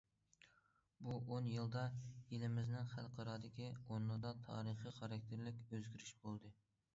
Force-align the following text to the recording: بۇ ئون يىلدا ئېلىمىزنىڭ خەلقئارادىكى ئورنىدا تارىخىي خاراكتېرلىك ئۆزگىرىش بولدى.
بۇ 1.07 1.17
ئون 1.25 1.49
يىلدا 1.51 1.83
ئېلىمىزنىڭ 1.97 2.89
خەلقئارادىكى 2.95 3.69
ئورنىدا 3.83 4.33
تارىخىي 4.49 4.97
خاراكتېرلىك 4.97 5.63
ئۆزگىرىش 5.69 6.11
بولدى. 6.27 6.53